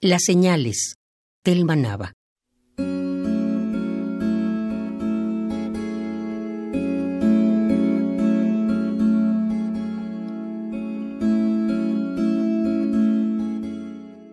[0.00, 0.94] Las señales.
[1.42, 2.12] Telma Nava.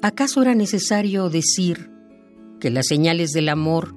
[0.00, 1.90] ¿Acaso era necesario decir
[2.58, 3.94] que las señales del amor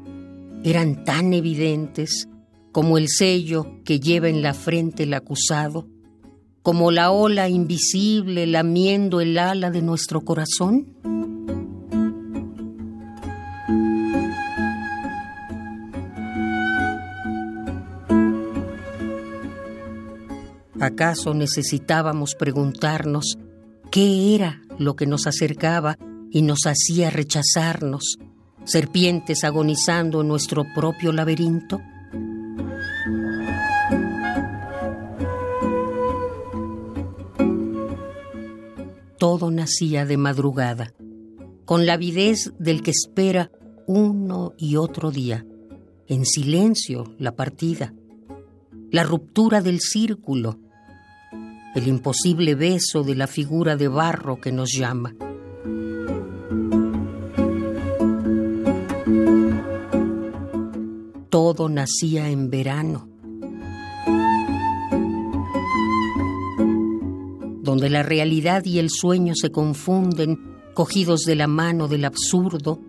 [0.65, 2.27] eran tan evidentes
[2.73, 5.87] como el sello que lleva en la frente el acusado,
[6.61, 11.22] como la ola invisible lamiendo el ala de nuestro corazón?
[20.83, 23.37] ¿Acaso necesitábamos preguntarnos
[23.89, 25.97] qué era lo que nos acercaba
[26.29, 28.17] y nos hacía rechazarnos,
[28.65, 31.79] serpientes agonizando en nuestro propio laberinto?
[39.17, 40.93] Todo nacía de madrugada,
[41.63, 43.51] con la avidez del que espera
[43.87, 45.45] uno y otro día,
[46.07, 47.93] en silencio la partida,
[48.91, 50.59] la ruptura del círculo,
[51.75, 55.15] el imposible beso de la figura de barro que nos llama.
[61.29, 63.07] Todo nacía en verano,
[67.63, 70.39] donde la realidad y el sueño se confunden,
[70.75, 72.79] cogidos de la mano del absurdo,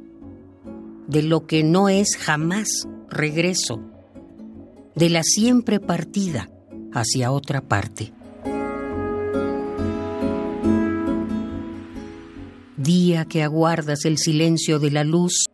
[1.06, 3.80] de lo que no es jamás regreso,
[4.94, 6.50] de la siempre partida
[6.92, 8.12] hacia otra parte.
[13.24, 15.44] Que aguardas el silencio de la luz,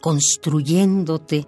[0.00, 1.46] construyéndote,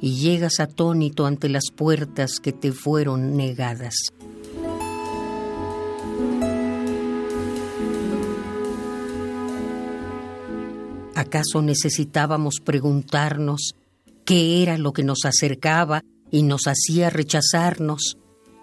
[0.00, 3.94] y llegas atónito ante las puertas que te fueron negadas.
[11.14, 13.74] ¿Acaso necesitábamos preguntarnos
[14.24, 18.18] qué era lo que nos acercaba y nos hacía rechazarnos,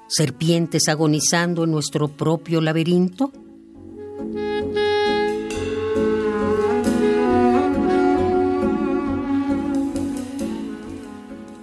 [0.07, 3.31] serpientes agonizando en nuestro propio laberinto?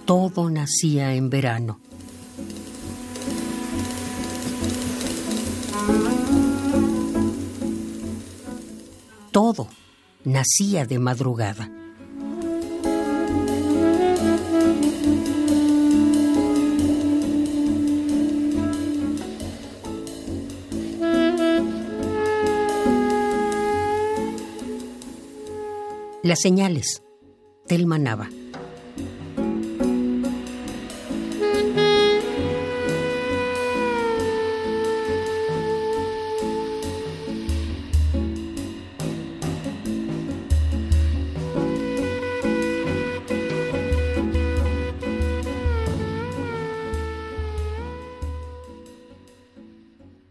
[0.09, 1.79] Todo nacía en verano.
[9.29, 9.67] Todo
[10.23, 11.69] nacía de madrugada.
[26.23, 27.03] Las señales.
[27.67, 28.31] Telma Nava.